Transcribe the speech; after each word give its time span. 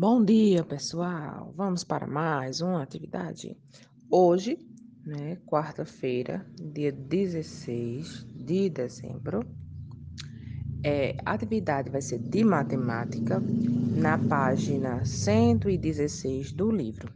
Bom 0.00 0.24
dia, 0.24 0.62
pessoal. 0.62 1.52
Vamos 1.56 1.82
para 1.82 2.06
mais 2.06 2.60
uma 2.60 2.80
atividade. 2.80 3.56
Hoje, 4.08 4.56
né, 5.04 5.38
quarta-feira, 5.44 6.46
dia 6.72 6.92
16 6.92 8.24
de 8.32 8.70
dezembro, 8.70 9.44
é, 10.84 11.16
a 11.26 11.32
atividade 11.32 11.90
vai 11.90 12.00
ser 12.00 12.20
de 12.20 12.44
matemática 12.44 13.42
na 13.96 14.16
página 14.16 15.04
116 15.04 16.52
do 16.52 16.70
livro. 16.70 17.12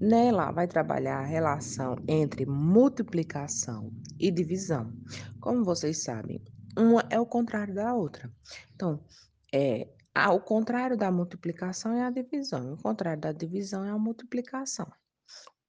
Nela 0.00 0.52
vai 0.52 0.68
trabalhar 0.68 1.18
a 1.18 1.26
relação 1.26 1.96
entre 2.06 2.46
multiplicação 2.46 3.92
e 4.20 4.30
divisão. 4.30 4.92
Como 5.40 5.64
vocês 5.64 6.04
sabem, 6.04 6.40
uma 6.78 7.04
é 7.10 7.18
o 7.18 7.26
contrário 7.26 7.74
da 7.74 7.92
outra. 7.92 8.32
Então, 8.76 9.00
é, 9.52 9.88
ah, 10.14 10.32
o 10.32 10.40
contrário 10.40 10.96
da 10.96 11.10
multiplicação 11.10 11.94
é 11.94 12.02
a 12.02 12.10
divisão, 12.10 12.74
o 12.74 12.82
contrário 12.82 13.20
da 13.20 13.32
divisão 13.32 13.84
é 13.84 13.90
a 13.90 13.98
multiplicação. 13.98 14.86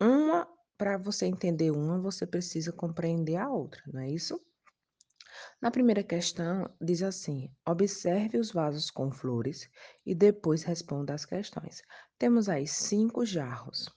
Uma, 0.01 0.47
para 0.77 0.97
você 0.97 1.25
entender 1.25 1.71
uma, 1.71 1.97
você 1.97 2.27
precisa 2.27 2.73
compreender 2.73 3.37
a 3.37 3.49
outra, 3.49 3.81
não 3.87 4.01
é 4.01 4.09
isso? 4.09 4.37
Na 5.61 5.71
primeira 5.71 6.03
questão, 6.03 6.69
diz 6.81 7.01
assim: 7.01 7.49
observe 7.65 8.37
os 8.37 8.51
vasos 8.51 8.91
com 8.91 9.09
flores 9.11 9.69
e 10.05 10.13
depois 10.13 10.63
responda 10.63 11.13
as 11.13 11.25
questões. 11.25 11.81
Temos 12.19 12.49
aí 12.49 12.67
cinco 12.67 13.25
jarros, 13.25 13.89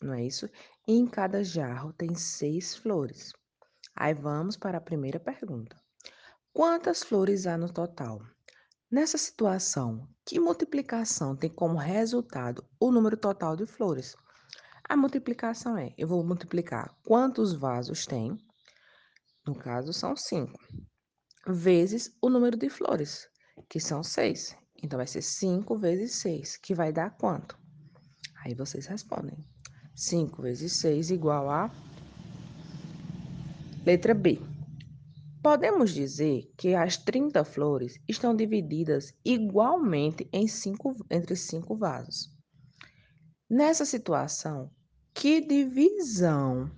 não 0.00 0.14
é 0.14 0.24
isso? 0.24 0.48
E 0.88 0.94
em 0.94 1.06
cada 1.06 1.44
jarro 1.44 1.92
tem 1.92 2.14
seis 2.14 2.74
flores. 2.74 3.34
Aí 3.94 4.14
vamos 4.14 4.56
para 4.56 4.78
a 4.78 4.80
primeira 4.80 5.20
pergunta: 5.20 5.76
quantas 6.54 7.02
flores 7.02 7.46
há 7.46 7.58
no 7.58 7.70
total? 7.70 8.20
Nessa 8.90 9.16
situação, 9.16 10.08
que 10.26 10.40
multiplicação 10.40 11.36
tem 11.36 11.48
como 11.48 11.78
resultado 11.78 12.64
o 12.80 12.90
número 12.90 13.16
total 13.16 13.54
de 13.54 13.64
flores? 13.64 14.16
A 14.88 14.96
multiplicação 14.96 15.78
é, 15.78 15.94
eu 15.96 16.08
vou 16.08 16.24
multiplicar 16.24 16.92
quantos 17.04 17.52
vasos 17.52 18.04
tem, 18.04 18.36
no 19.46 19.54
caso 19.54 19.92
são 19.92 20.16
cinco, 20.16 20.58
vezes 21.46 22.16
o 22.20 22.28
número 22.28 22.56
de 22.56 22.68
flores, 22.68 23.28
que 23.68 23.78
são 23.78 24.02
seis. 24.02 24.56
Então, 24.82 24.96
vai 24.96 25.06
ser 25.06 25.22
5 25.22 25.78
vezes 25.78 26.14
6, 26.16 26.56
que 26.56 26.74
vai 26.74 26.92
dar 26.92 27.10
quanto? 27.10 27.58
Aí 28.42 28.54
vocês 28.54 28.86
respondem. 28.86 29.36
5 29.94 30.40
vezes 30.40 30.72
6 30.72 31.10
igual 31.10 31.50
a... 31.50 31.70
Letra 33.84 34.14
B. 34.14 34.40
Podemos 35.42 35.92
dizer 35.92 36.52
que 36.54 36.74
as 36.74 36.98
30 36.98 37.42
flores 37.44 37.98
estão 38.06 38.36
divididas 38.36 39.14
igualmente 39.24 40.28
em 40.30 40.46
cinco, 40.46 40.94
entre 41.10 41.34
cinco 41.34 41.74
vasos. 41.74 42.28
Nessa 43.48 43.86
situação, 43.86 44.70
que 45.14 45.40
divisão 45.40 46.70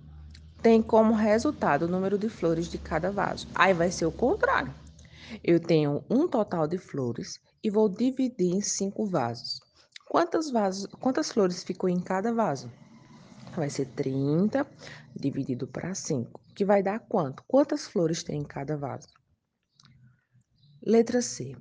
tem 0.61 0.81
como 0.81 1.13
resultado 1.13 1.83
o 1.83 1.87
número 1.89 2.17
de 2.17 2.29
flores 2.29 2.67
de 2.67 2.77
cada 2.77 3.11
vaso? 3.11 3.49
Aí 3.53 3.73
vai 3.73 3.91
ser 3.91 4.05
o 4.05 4.11
contrário. 4.11 4.73
Eu 5.43 5.59
tenho 5.59 6.01
um 6.09 6.25
total 6.25 6.65
de 6.65 6.77
flores 6.77 7.41
e 7.61 7.69
vou 7.69 7.89
dividir 7.89 8.55
em 8.55 8.61
cinco 8.61 9.05
vasos. 9.05 9.59
Quantas, 10.07 10.49
vasos, 10.49 10.85
quantas 11.01 11.29
flores 11.31 11.63
ficou 11.63 11.89
em 11.89 11.99
cada 11.99 12.33
vaso? 12.33 12.71
Vai 13.55 13.69
ser 13.69 13.85
30 13.87 14.65
dividido 15.15 15.67
para 15.67 15.93
5 15.93 16.43
que 16.55 16.63
vai 16.63 16.83
dar 16.83 16.99
quanto? 16.99 17.43
Quantas 17.47 17.87
flores 17.87 18.23
tem 18.23 18.41
em 18.41 18.43
cada 18.43 18.77
vaso? 18.77 19.07
Letra 20.85 21.21
C. 21.21 21.55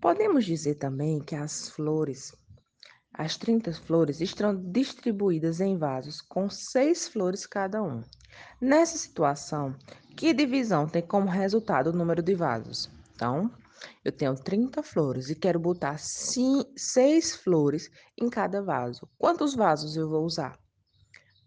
Podemos 0.00 0.44
dizer 0.44 0.76
também 0.76 1.20
que 1.20 1.34
as 1.34 1.68
flores, 1.68 2.34
as 3.12 3.36
30 3.36 3.72
flores, 3.72 4.20
estão 4.20 4.54
distribuídas 4.54 5.60
em 5.60 5.76
vasos 5.76 6.20
com 6.20 6.48
seis 6.48 7.08
flores 7.08 7.46
cada 7.46 7.82
um. 7.82 8.02
Nessa 8.60 8.96
situação, 8.96 9.74
que 10.16 10.32
divisão 10.32 10.88
tem 10.88 11.02
como 11.02 11.28
resultado 11.28 11.88
o 11.88 11.96
número 11.96 12.22
de 12.22 12.34
vasos? 12.34 12.88
Então, 13.14 13.50
eu 14.04 14.12
tenho 14.12 14.34
30 14.34 14.82
flores 14.82 15.28
e 15.28 15.34
quero 15.34 15.58
botar 15.58 15.98
6 15.98 17.36
flores 17.36 17.90
em 18.16 18.30
cada 18.30 18.62
vaso. 18.62 19.08
Quantos 19.18 19.54
vasos 19.54 19.96
eu 19.96 20.08
vou 20.08 20.24
usar? 20.24 20.58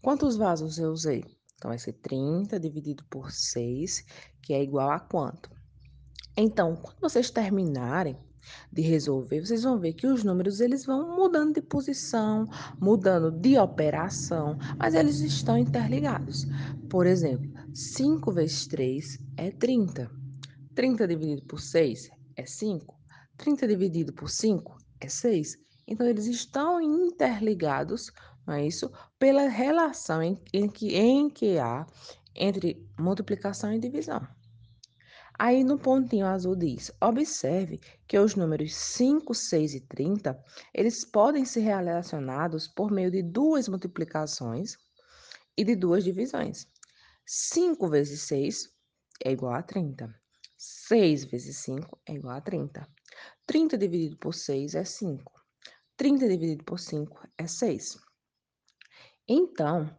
Quantos 0.01 0.35
vasos 0.35 0.79
eu 0.79 0.91
usei? 0.91 1.23
Então, 1.55 1.69
vai 1.69 1.77
ser 1.77 1.93
30 1.93 2.59
dividido 2.59 3.03
por 3.07 3.31
6, 3.31 4.03
que 4.41 4.51
é 4.51 4.63
igual 4.63 4.89
a 4.89 4.99
quanto? 4.99 5.51
Então, 6.35 6.75
quando 6.75 6.99
vocês 6.99 7.29
terminarem 7.29 8.17
de 8.71 8.81
resolver, 8.81 9.45
vocês 9.45 9.61
vão 9.61 9.77
ver 9.77 9.93
que 9.93 10.07
os 10.07 10.23
números 10.23 10.59
eles 10.59 10.87
vão 10.87 11.15
mudando 11.15 11.53
de 11.53 11.61
posição, 11.61 12.47
mudando 12.79 13.29
de 13.29 13.59
operação, 13.59 14.57
mas 14.75 14.95
eles 14.95 15.19
estão 15.19 15.55
interligados. 15.55 16.47
Por 16.89 17.05
exemplo, 17.05 17.51
5 17.71 18.31
vezes 18.31 18.65
3 18.65 19.19
é 19.37 19.51
30. 19.51 20.09
30 20.73 21.07
dividido 21.07 21.43
por 21.43 21.59
6 21.61 22.09
é 22.37 22.45
5. 22.47 22.99
30 23.37 23.67
dividido 23.67 24.13
por 24.13 24.31
5 24.31 24.77
é 24.99 25.07
6. 25.07 25.59
Então, 25.87 26.07
eles 26.07 26.25
estão 26.25 26.81
interligados 26.81 28.11
não 28.45 28.53
é 28.55 28.65
isso? 28.65 28.91
Pela 29.19 29.47
relação 29.47 30.21
em, 30.21 30.39
em, 30.53 30.67
que, 30.67 30.95
em 30.95 31.29
que 31.29 31.57
há 31.59 31.85
entre 32.35 32.87
multiplicação 32.97 33.73
e 33.73 33.79
divisão. 33.79 34.25
Aí 35.37 35.63
no 35.63 35.79
pontinho 35.79 36.27
azul 36.27 36.55
diz: 36.55 36.91
observe 37.01 37.79
que 38.07 38.19
os 38.19 38.35
números 38.35 38.75
5, 38.75 39.33
6 39.33 39.73
e 39.73 39.79
30, 39.81 40.43
eles 40.73 41.03
podem 41.03 41.45
ser 41.45 41.61
relacionados 41.61 42.67
por 42.67 42.91
meio 42.91 43.09
de 43.09 43.23
duas 43.23 43.67
multiplicações 43.67 44.77
e 45.57 45.63
de 45.63 45.75
duas 45.75 46.03
divisões. 46.03 46.67
5 47.25 47.89
vezes 47.89 48.21
6 48.21 48.69
é 49.25 49.31
igual 49.31 49.53
a 49.53 49.63
30. 49.63 50.13
6 50.57 51.25
vezes 51.25 51.57
5 51.57 51.99
é 52.05 52.13
igual 52.13 52.35
a 52.35 52.41
30. 52.41 52.87
30 53.47 53.77
dividido 53.77 54.17
por 54.17 54.33
6 54.33 54.75
é 54.75 54.83
5. 54.83 55.31
30 55.97 56.27
dividido 56.27 56.63
por 56.63 56.79
5 56.79 57.27
é 57.37 57.47
6. 57.47 58.10
Então, 59.33 59.89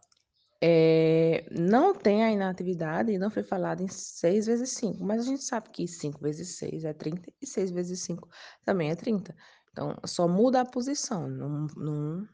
é, 0.61 1.43
não 1.49 1.95
tem 1.95 2.23
a 2.23 2.31
inatividade, 2.31 3.17
não 3.17 3.31
foi 3.31 3.41
falado 3.41 3.81
em 3.81 3.87
6 3.87 4.45
vezes 4.45 4.69
5, 4.73 5.03
mas 5.03 5.21
a 5.21 5.23
gente 5.23 5.43
sabe 5.43 5.71
que 5.71 5.87
5 5.87 6.21
vezes 6.21 6.55
6 6.57 6.85
é 6.85 6.93
30 6.93 7.33
e 7.41 7.47
6 7.47 7.71
vezes 7.71 7.99
5 8.01 8.29
também 8.63 8.91
é 8.91 8.95
30. 8.95 9.35
Então, 9.71 9.97
só 10.05 10.27
muda 10.27 10.61
a 10.61 10.65
posição, 10.65 11.27
não, 11.27 11.65
não, 11.75 12.27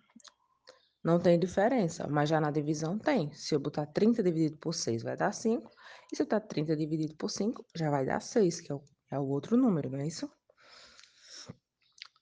não 1.01 1.19
tem 1.21 1.39
diferença, 1.39 2.05
mas 2.09 2.27
já 2.27 2.41
na 2.41 2.51
divisão 2.51 2.99
tem. 2.99 3.31
Se 3.31 3.55
eu 3.55 3.61
botar 3.61 3.85
30 3.85 4.21
dividido 4.21 4.57
por 4.57 4.73
6, 4.73 5.01
vai 5.01 5.15
dar 5.15 5.31
5, 5.31 5.71
e 6.11 6.17
se 6.17 6.21
eu 6.21 6.25
botar 6.25 6.41
30 6.41 6.75
dividido 6.75 7.15
por 7.15 7.29
5, 7.29 7.65
já 7.73 7.89
vai 7.89 8.05
dar 8.05 8.19
6, 8.21 8.59
que 8.59 8.73
é 8.73 8.75
o, 8.75 8.83
é 9.09 9.17
o 9.17 9.25
outro 9.25 9.55
número, 9.55 9.89
não 9.89 9.99
é 9.99 10.05
isso? 10.05 10.29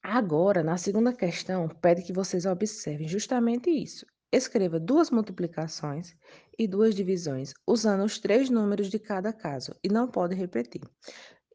Agora, 0.03 0.61
na 0.61 0.77
segunda 0.77 1.11
questão, 1.11 1.67
pede 1.67 2.03
que 2.03 2.13
vocês 2.13 2.45
observem 2.45 3.07
justamente 3.07 3.71
isso. 3.71 4.05
Escreva 4.37 4.79
duas 4.79 5.09
multiplicações 5.09 6.15
e 6.59 6.67
duas 6.67 6.93
divisões, 6.93 7.55
usando 7.65 8.03
os 8.03 8.19
três 8.19 8.51
números 8.51 8.87
de 8.87 8.99
cada 8.99 9.33
caso, 9.33 9.73
e 9.83 9.89
não 9.89 10.07
pode 10.07 10.35
repetir. 10.35 10.83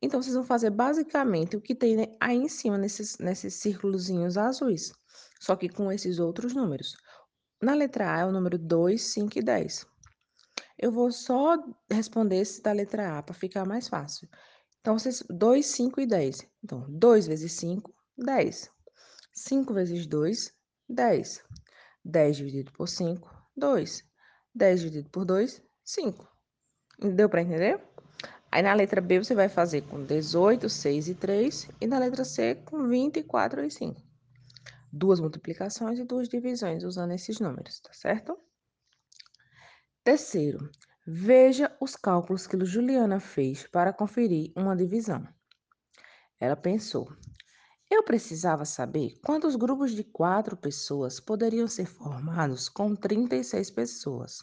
Então, 0.02 0.20
vocês 0.20 0.34
vão 0.34 0.42
fazer 0.42 0.70
basicamente 0.70 1.56
o 1.56 1.60
que 1.60 1.76
tem 1.76 2.16
aí 2.20 2.36
em 2.36 2.48
cima, 2.48 2.76
nesses, 2.76 3.18
nesses 3.18 3.54
círculozinhos 3.54 4.36
azuis, 4.36 4.92
só 5.40 5.54
que 5.54 5.68
com 5.68 5.92
esses 5.92 6.18
outros 6.18 6.54
números. 6.54 6.96
Na 7.62 7.72
letra 7.72 8.16
A 8.16 8.18
é 8.22 8.24
o 8.24 8.32
número 8.32 8.58
2, 8.58 9.00
5 9.00 9.38
e 9.38 9.42
10. 9.42 9.86
Eu 10.76 10.90
vou 10.90 11.12
só 11.12 11.56
responder 11.88 12.38
esse 12.38 12.60
da 12.60 12.72
letra 12.72 13.16
A, 13.16 13.22
para 13.22 13.32
ficar 13.32 13.64
mais 13.64 13.86
fácil. 13.86 14.28
Então, 14.80 14.98
vocês, 14.98 15.22
2, 15.30 15.64
5 15.64 16.00
e 16.00 16.06
10. 16.06 16.48
Então, 16.64 16.84
2 16.88 17.28
vezes 17.28 17.52
5, 17.52 17.94
10. 18.18 18.68
5 19.32 19.72
vezes 19.72 20.04
2, 20.04 20.52
10. 20.88 21.44
10 22.04 22.36
dividido 22.36 22.72
por 22.72 22.88
5, 22.88 23.30
2. 23.56 24.04
10 24.54 24.80
dividido 24.80 25.10
por 25.10 25.24
2, 25.24 25.62
5. 25.84 26.28
Deu 26.98 27.28
para 27.28 27.42
entender? 27.42 27.80
Aí 28.50 28.62
na 28.62 28.74
letra 28.74 29.00
B 29.00 29.18
você 29.18 29.34
vai 29.34 29.48
fazer 29.48 29.80
com 29.82 30.04
18, 30.04 30.68
6 30.68 31.08
e 31.08 31.14
3. 31.14 31.68
E 31.80 31.86
na 31.86 31.98
letra 31.98 32.24
C 32.24 32.56
com 32.66 32.86
24 32.86 33.64
e 33.64 33.70
5. 33.70 34.00
Duas 34.92 35.20
multiplicações 35.20 35.98
e 35.98 36.04
duas 36.04 36.28
divisões 36.28 36.84
usando 36.84 37.12
esses 37.12 37.40
números, 37.40 37.80
tá 37.80 37.92
certo? 37.94 38.38
Terceiro, 40.04 40.70
veja 41.06 41.74
os 41.80 41.96
cálculos 41.96 42.46
que 42.46 42.62
Juliana 42.64 43.20
fez 43.20 43.66
para 43.66 43.92
conferir 43.92 44.52
uma 44.54 44.76
divisão. 44.76 45.26
Ela 46.38 46.56
pensou: 46.56 47.10
eu 47.92 48.02
precisava 48.02 48.64
saber 48.64 49.18
quantos 49.22 49.54
grupos 49.54 49.92
de 49.92 50.02
quatro 50.02 50.56
pessoas 50.56 51.20
poderiam 51.20 51.68
ser 51.68 51.84
formados 51.84 52.66
com 52.66 52.96
36 52.96 53.70
pessoas. 53.70 54.42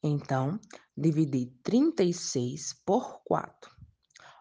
Então, 0.00 0.58
dividi 0.96 1.46
36 1.64 2.72
por 2.86 3.22
4. 3.24 3.74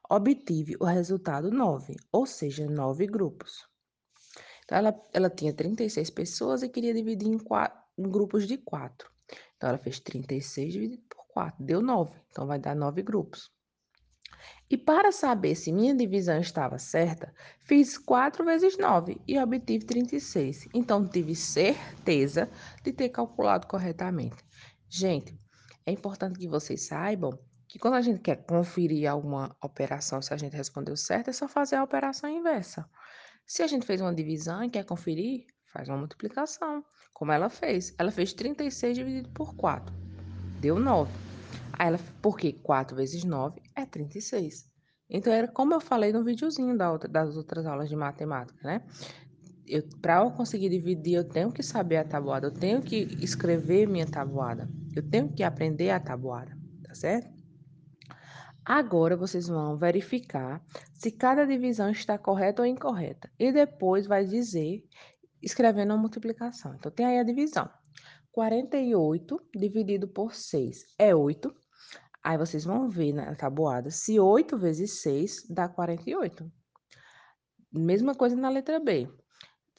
Obtive 0.08 0.76
o 0.80 0.86
resultado 0.86 1.50
9, 1.50 1.96
ou 2.12 2.28
seja, 2.28 2.70
9 2.70 3.08
grupos. 3.08 3.68
Então, 4.64 4.78
ela, 4.78 5.10
ela 5.12 5.30
tinha 5.32 5.52
36 5.52 6.12
pessoas 6.12 6.62
e 6.62 6.70
queria 6.70 6.94
dividir 6.94 7.28
em, 7.28 7.40
quatro, 7.40 7.80
em 7.98 8.08
grupos 8.08 8.46
de 8.46 8.58
4. 8.58 9.10
Então, 9.58 9.70
ela 9.70 9.80
fez 9.80 10.00
36 10.00 10.72
dividido 10.72 11.04
por 11.10 11.26
4, 11.30 11.66
deu 11.66 11.82
9. 11.82 12.16
Então, 12.30 12.46
vai 12.46 12.60
dar 12.60 12.76
9 12.76 13.02
grupos. 13.02 13.52
E 14.70 14.78
para 14.78 15.12
saber 15.12 15.56
se 15.56 15.72
minha 15.72 15.96
divisão 15.96 16.40
estava 16.40 16.78
certa, 16.78 17.34
fiz 17.62 17.98
4 17.98 18.46
vezes 18.46 18.78
9 18.78 19.20
e 19.28 19.40
obtive 19.40 19.84
36. 19.84 20.68
Então, 20.76 21.08
tive 21.08 21.34
certeza 21.34 22.48
de 22.84 22.94
ter 22.94 23.10
calculado 23.10 23.66
corretamente. 23.66 24.38
Gente, 24.88 25.36
é 25.88 25.92
importante 25.92 26.38
que 26.38 26.48
vocês 26.48 26.86
saibam 26.86 27.32
que 27.68 27.80
quando 27.80 27.96
a 27.96 28.02
gente 28.02 28.22
quer 28.22 28.46
conferir 28.46 29.10
alguma 29.10 29.56
operação, 29.62 30.22
se 30.22 30.34
a 30.34 30.38
gente 30.38 30.56
respondeu 30.56 30.96
certo, 30.96 31.32
é 31.32 31.34
só 31.34 31.48
fazer 31.48 31.76
a 31.76 31.84
operação 31.84 32.30
inversa. 32.30 32.88
Se 33.48 33.64
a 33.64 33.68
gente 33.68 33.88
fez 33.88 34.00
uma 34.02 34.14
divisão 34.14 34.64
e 34.64 34.70
quer 34.70 34.86
conferir, 34.86 35.48
faz 35.74 35.88
uma 35.88 35.98
multiplicação, 35.98 36.86
como 37.12 37.32
ela 37.32 37.50
fez. 37.50 37.94
Ela 37.98 38.12
fez 38.12 38.34
36 38.34 38.98
dividido 38.98 39.30
por 39.32 39.56
4, 39.56 39.94
deu 40.60 40.80
9. 40.80 41.29
Aí 41.80 41.88
ela, 41.88 42.00
porque 42.22 42.52
4 42.52 42.96
vezes 42.96 43.24
9 43.24 43.62
é 43.74 43.86
36. 43.86 44.70
Então, 45.10 45.32
era 45.32 45.48
como 45.48 45.74
eu 45.74 45.80
falei 45.80 46.12
no 46.12 46.24
videozinho 46.24 46.78
da 46.78 46.92
outra, 46.92 47.10
das 47.10 47.38
outras 47.38 47.66
aulas 47.66 47.88
de 47.88 47.96
matemática, 47.96 48.60
né? 48.68 48.86
Para 50.02 50.18
eu 50.18 50.32
conseguir 50.32 50.70
dividir, 50.70 51.14
eu 51.14 51.24
tenho 51.24 51.52
que 51.52 51.64
saber 51.64 51.98
a 51.98 52.04
tabuada, 52.04 52.48
eu 52.48 52.52
tenho 52.52 52.82
que 52.82 53.08
escrever 53.22 53.88
minha 53.88 54.06
tabuada, 54.06 54.70
eu 54.96 55.08
tenho 55.10 55.32
que 55.32 55.42
aprender 55.42 55.90
a 55.92 56.00
tabuada, 56.00 56.56
tá 56.84 56.94
certo? 56.94 57.32
Agora 58.66 59.16
vocês 59.16 59.48
vão 59.48 59.78
verificar 59.78 60.62
se 60.94 61.12
cada 61.12 61.46
divisão 61.46 61.90
está 61.90 62.18
correta 62.18 62.62
ou 62.62 62.68
incorreta. 62.68 63.32
E 63.40 63.52
depois 63.52 64.06
vai 64.06 64.26
dizer, 64.26 64.84
escrevendo 65.42 65.94
a 65.94 65.98
multiplicação. 65.98 66.76
Então, 66.76 66.92
tem 66.92 67.06
aí 67.06 67.20
a 67.20 67.24
divisão. 67.24 67.70
48 68.32 69.42
dividido 69.56 70.08
por 70.08 70.36
6 70.36 70.86
é 71.00 71.16
8. 71.16 71.54
Aí 72.24 72.38
vocês 72.38 72.66
vão 72.66 72.90
ver 72.90 73.14
na 73.14 73.36
tabuada 73.36 73.90
se 73.90 74.20
8 74.20 74.58
vezes 74.58 75.02
6 75.02 75.48
dá 75.50 75.68
48. 75.70 76.52
Mesma 77.72 78.14
coisa 78.16 78.36
na 78.36 78.50
letra 78.50 78.80
B. 78.80 79.10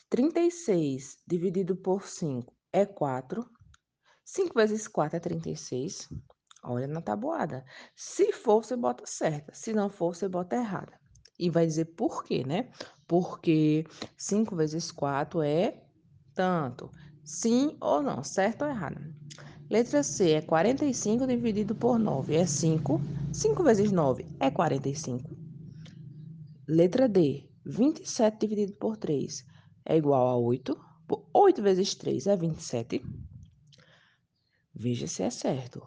36 0.08 1.18
dividido 1.26 1.76
por 1.76 2.06
5 2.06 2.52
é 2.72 2.86
4. 2.86 3.48
5 4.24 4.54
vezes 4.54 4.88
4 4.88 5.16
é 5.16 5.20
36. 5.20 6.08
Olha 6.62 6.86
na 6.86 7.00
tabuada. 7.00 7.64
Se 7.94 8.32
for, 8.32 8.64
você 8.64 8.76
bota 8.76 9.04
certa. 9.06 9.54
Se 9.54 9.72
não 9.72 9.88
for, 9.88 10.14
você 10.14 10.28
bota 10.28 10.56
errada. 10.56 10.98
E 11.38 11.48
vai 11.48 11.66
dizer 11.66 11.86
por 11.96 12.22
quê, 12.24 12.44
né? 12.44 12.70
Porque 13.06 13.84
5 14.16 14.54
vezes 14.56 14.90
4 14.90 15.42
é 15.42 15.82
tanto. 16.34 16.90
Sim 17.24 17.76
ou 17.80 18.02
não, 18.02 18.22
certo 18.24 18.62
ou 18.62 18.68
errado? 18.68 19.00
Letra 19.70 20.02
C 20.02 20.32
é 20.32 20.42
45 20.42 21.28
dividido 21.28 21.76
por 21.76 21.96
9 21.96 22.34
é 22.34 22.44
5. 22.44 23.00
5 23.32 23.62
vezes 23.62 23.92
9 23.92 24.26
é 24.40 24.50
45. 24.50 25.30
Letra 26.66 27.08
D, 27.08 27.48
27 27.64 28.40
dividido 28.40 28.72
por 28.72 28.96
3 28.96 29.46
é 29.84 29.96
igual 29.96 30.26
a 30.26 30.36
8. 30.36 30.76
8 31.32 31.62
vezes 31.62 31.94
3 31.94 32.26
é 32.26 32.36
27. 32.36 33.00
Veja 34.74 35.06
se 35.06 35.22
é 35.22 35.30
certo. 35.30 35.86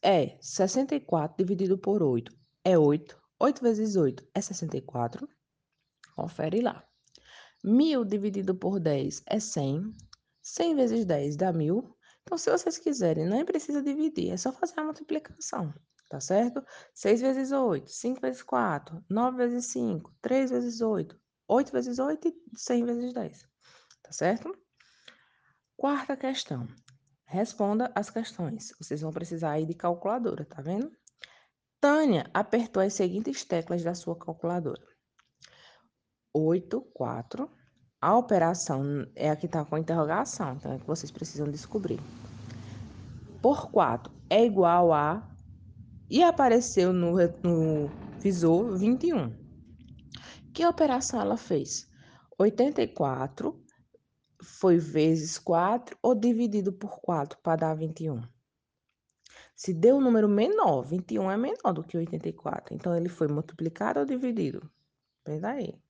É 0.00 0.38
64 0.40 1.36
dividido 1.36 1.76
por 1.76 2.04
8 2.04 2.32
é 2.64 2.78
8. 2.78 3.20
8 3.40 3.62
vezes 3.62 3.96
8 3.96 4.24
é 4.32 4.40
64. 4.40 5.28
Confere 6.14 6.60
lá. 6.60 6.84
1000 7.64 8.04
dividido 8.04 8.54
por 8.54 8.78
10 8.78 9.24
é 9.26 9.40
100. 9.40 9.92
100 10.40 10.76
vezes 10.76 11.04
10 11.04 11.36
dá 11.36 11.52
1000. 11.52 11.96
Então, 12.24 12.38
se 12.38 12.50
vocês 12.50 12.78
quiserem, 12.78 13.26
nem 13.26 13.44
precisa 13.44 13.82
dividir, 13.82 14.32
é 14.32 14.36
só 14.36 14.50
fazer 14.52 14.80
a 14.80 14.84
multiplicação, 14.84 15.72
tá 16.08 16.18
certo? 16.20 16.64
6 16.94 17.20
vezes 17.20 17.52
8, 17.52 17.90
5 17.90 18.20
vezes 18.20 18.42
4, 18.42 19.04
9 19.08 19.36
vezes 19.36 19.66
5, 19.66 20.12
3 20.22 20.50
vezes 20.50 20.80
8, 20.80 21.20
8 21.46 21.72
vezes 21.72 21.98
8 21.98 22.28
e 22.28 22.34
100 22.56 22.84
vezes 22.86 23.12
10, 23.12 23.48
tá 24.02 24.12
certo? 24.12 24.56
Quarta 25.76 26.16
questão. 26.16 26.66
Responda 27.26 27.92
as 27.94 28.08
questões. 28.08 28.72
Vocês 28.78 29.00
vão 29.00 29.12
precisar 29.12 29.58
ir 29.58 29.66
de 29.66 29.74
calculadora, 29.74 30.44
tá 30.44 30.62
vendo? 30.62 30.90
Tânia 31.80 32.30
apertou 32.32 32.82
as 32.82 32.94
seguintes 32.94 33.44
teclas 33.44 33.82
da 33.82 33.94
sua 33.94 34.16
calculadora. 34.18 34.82
8, 36.32 36.80
4. 36.80 37.50
A 38.04 38.18
operação 38.18 39.06
é 39.16 39.30
a 39.30 39.34
que 39.34 39.46
está 39.46 39.64
com 39.64 39.78
interrogação, 39.78 40.56
então 40.56 40.74
é 40.74 40.78
que 40.78 40.86
vocês 40.86 41.10
precisam 41.10 41.50
descobrir. 41.50 41.98
Por 43.40 43.70
4 43.70 44.12
é 44.28 44.44
igual 44.44 44.92
a. 44.92 45.26
E 46.10 46.22
apareceu 46.22 46.92
no, 46.92 47.14
no 47.42 47.90
visor 48.18 48.76
21. 48.76 49.32
Que 50.52 50.66
operação 50.66 51.18
ela 51.18 51.38
fez? 51.38 51.88
84 52.38 53.58
foi 54.42 54.76
vezes 54.76 55.38
4 55.38 55.96
ou 56.02 56.14
dividido 56.14 56.74
por 56.74 57.00
4 57.00 57.38
para 57.42 57.56
dar 57.56 57.74
21? 57.74 58.20
Se 59.56 59.72
deu 59.72 59.96
um 59.96 60.02
número 60.02 60.28
menor, 60.28 60.82
21 60.82 61.30
é 61.30 61.38
menor 61.38 61.72
do 61.72 61.82
que 61.82 61.96
84. 61.96 62.74
Então, 62.74 62.94
ele 62.94 63.08
foi 63.08 63.28
multiplicado 63.28 63.98
ou 64.00 64.04
dividido? 64.04 64.70
Pensa 65.24 65.48
aí. 65.48 65.83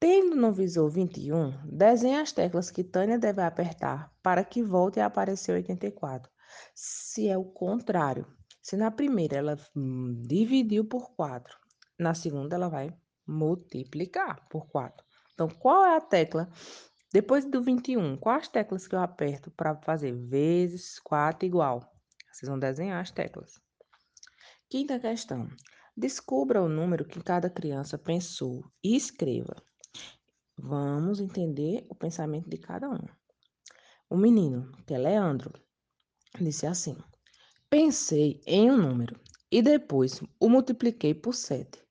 Tendo 0.00 0.34
no 0.34 0.50
visor 0.50 0.88
21, 0.88 1.52
desenhe 1.66 2.16
as 2.16 2.32
teclas 2.32 2.70
que 2.70 2.82
Tânia 2.82 3.18
deve 3.18 3.42
apertar 3.42 4.10
para 4.22 4.42
que 4.42 4.62
volte 4.62 4.98
a 4.98 5.04
aparecer 5.04 5.52
84. 5.52 6.32
Se 6.74 7.28
é 7.28 7.36
o 7.36 7.44
contrário, 7.44 8.26
se 8.62 8.78
na 8.78 8.90
primeira 8.90 9.36
ela 9.36 9.58
hum, 9.76 10.22
dividiu 10.26 10.86
por 10.86 11.14
4, 11.14 11.54
na 11.98 12.14
segunda 12.14 12.56
ela 12.56 12.70
vai 12.70 12.96
multiplicar 13.26 14.48
por 14.48 14.66
4. 14.68 15.04
Então, 15.34 15.48
qual 15.48 15.84
é 15.84 15.94
a 15.94 16.00
tecla 16.00 16.50
depois 17.12 17.44
do 17.44 17.62
21, 17.62 18.16
quais 18.16 18.48
teclas 18.48 18.88
que 18.88 18.94
eu 18.94 19.00
aperto 19.00 19.50
para 19.50 19.76
fazer 19.82 20.12
vezes 20.12 20.98
4 21.00 21.44
igual? 21.44 21.92
Vocês 22.32 22.48
vão 22.48 22.58
desenhar 22.58 23.02
as 23.02 23.10
teclas. 23.10 23.60
Quinta 24.70 24.98
questão. 24.98 25.46
Descubra 25.94 26.62
o 26.62 26.70
número 26.70 27.04
que 27.04 27.22
cada 27.22 27.50
criança 27.50 27.98
pensou 27.98 28.64
e 28.82 28.96
escreva. 28.96 29.54
Vamos 30.70 31.18
entender 31.18 31.84
o 31.88 31.96
pensamento 31.96 32.48
de 32.48 32.56
cada 32.56 32.88
um. 32.88 33.04
O 34.08 34.16
menino, 34.16 34.70
que 34.86 34.94
é 34.94 34.98
Leandro, 34.98 35.52
disse 36.40 36.64
assim: 36.64 36.96
Pensei 37.68 38.40
em 38.46 38.70
um 38.70 38.76
número 38.76 39.18
e 39.50 39.62
depois 39.62 40.22
o 40.38 40.48
multipliquei 40.48 41.12
por 41.12 41.34
7. 41.34 41.82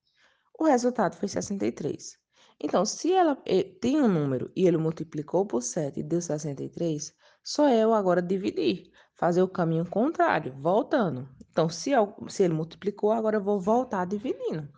O 0.58 0.64
resultado 0.64 1.18
foi 1.18 1.28
63. 1.28 2.18
Então, 2.58 2.86
se 2.86 3.12
ela 3.12 3.38
tem 3.82 4.02
um 4.02 4.08
número 4.08 4.50
e 4.56 4.66
ele 4.66 4.78
multiplicou 4.78 5.46
por 5.46 5.62
7 5.62 6.00
e 6.00 6.04
deu 6.04 6.22
63, 6.22 7.14
só 7.44 7.68
eu 7.68 7.94
agora 7.94 8.22
dividir, 8.22 8.94
fazer 9.18 9.42
o 9.42 9.50
caminho 9.50 9.86
contrário, 9.90 10.56
voltando. 10.58 11.28
Então, 11.52 11.68
se, 11.68 11.92
eu, 11.92 12.16
se 12.30 12.44
ele 12.44 12.54
multiplicou, 12.54 13.12
agora 13.12 13.36
eu 13.36 13.44
vou 13.44 13.60
voltar 13.60 14.06
dividindo. 14.06 14.70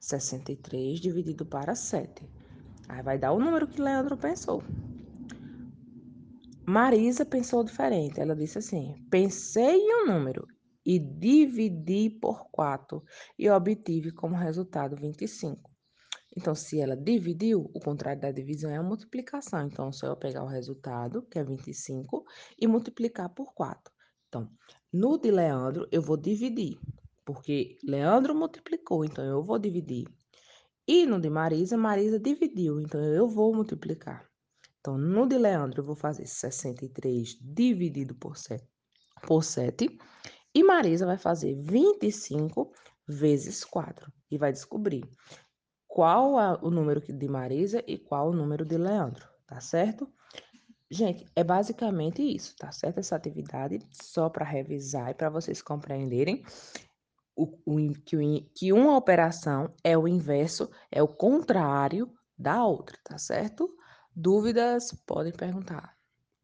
63 0.00 0.98
dividido 0.98 1.44
para 1.44 1.74
7. 1.74 2.39
Aí 2.90 3.02
vai 3.02 3.16
dar 3.16 3.30
o 3.30 3.38
número 3.38 3.68
que 3.68 3.80
Leandro 3.80 4.16
pensou. 4.16 4.64
Marisa 6.66 7.24
pensou 7.24 7.62
diferente. 7.62 8.20
Ela 8.20 8.34
disse 8.34 8.58
assim: 8.58 8.96
pensei 9.08 9.76
em 9.76 10.02
um 10.02 10.06
número 10.06 10.44
e 10.84 10.98
dividi 10.98 12.10
por 12.10 12.50
4 12.50 13.02
e 13.38 13.48
obtive 13.48 14.10
como 14.10 14.34
resultado 14.34 14.96
25. 14.96 15.70
Então, 16.36 16.54
se 16.54 16.80
ela 16.80 16.96
dividiu, 16.96 17.70
o 17.74 17.80
contrário 17.80 18.20
da 18.20 18.32
divisão 18.32 18.70
é 18.70 18.76
a 18.76 18.82
multiplicação. 18.82 19.66
Então, 19.66 19.92
só 19.92 20.08
eu 20.08 20.16
pegar 20.16 20.42
o 20.42 20.48
resultado, 20.48 21.22
que 21.22 21.38
é 21.38 21.44
25, 21.44 22.24
e 22.60 22.66
multiplicar 22.66 23.28
por 23.28 23.52
4. 23.52 23.92
Então, 24.28 24.48
no 24.92 25.18
de 25.18 25.30
Leandro, 25.30 25.88
eu 25.90 26.00
vou 26.00 26.16
dividir, 26.16 26.78
porque 27.24 27.78
Leandro 27.84 28.34
multiplicou, 28.34 29.04
então 29.04 29.24
eu 29.24 29.42
vou 29.42 29.58
dividir. 29.58 30.06
E 30.92 31.06
no 31.06 31.20
de 31.20 31.30
Marisa, 31.30 31.76
Marisa 31.76 32.18
dividiu, 32.18 32.80
então 32.80 33.00
eu 33.00 33.28
vou 33.28 33.54
multiplicar. 33.54 34.28
Então, 34.80 34.98
no 34.98 35.24
de 35.24 35.38
Leandro, 35.38 35.82
eu 35.82 35.84
vou 35.84 35.94
fazer 35.94 36.26
63 36.26 37.38
dividido 37.40 38.12
por 38.16 38.36
7, 38.36 38.66
por 39.24 39.44
7 39.44 39.96
e 40.52 40.64
Marisa 40.64 41.06
vai 41.06 41.16
fazer 41.16 41.54
25 41.62 42.72
vezes 43.06 43.64
4 43.64 44.12
e 44.32 44.36
vai 44.36 44.50
descobrir 44.50 45.08
qual 45.86 46.58
o 46.60 46.70
número 46.72 47.00
de 47.00 47.28
Marisa 47.28 47.84
e 47.86 47.96
qual 47.96 48.30
o 48.30 48.34
número 48.34 48.64
de 48.64 48.76
Leandro, 48.76 49.28
tá 49.46 49.60
certo? 49.60 50.12
Gente, 50.90 51.24
é 51.36 51.44
basicamente 51.44 52.20
isso, 52.20 52.56
tá 52.56 52.72
certo? 52.72 52.98
Essa 52.98 53.14
atividade 53.14 53.78
só 53.92 54.28
para 54.28 54.44
revisar 54.44 55.10
e 55.10 55.14
para 55.14 55.30
vocês 55.30 55.62
compreenderem 55.62 56.42
o, 57.40 57.58
o, 57.64 57.94
que, 58.04 58.50
que 58.54 58.72
uma 58.72 58.96
operação 58.96 59.74
é 59.82 59.96
o 59.96 60.06
inverso, 60.06 60.70
é 60.90 61.02
o 61.02 61.08
contrário 61.08 62.12
da 62.36 62.64
outra, 62.64 62.98
tá 63.02 63.16
certo? 63.16 63.74
Dúvidas? 64.14 64.92
Podem 65.06 65.32
perguntar. 65.32 65.99